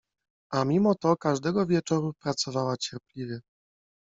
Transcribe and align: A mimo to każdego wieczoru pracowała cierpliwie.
A 0.51 0.63
mimo 0.65 0.95
to 0.95 1.17
każdego 1.17 1.65
wieczoru 1.65 2.13
pracowała 2.13 2.77
cierpliwie. 2.77 3.41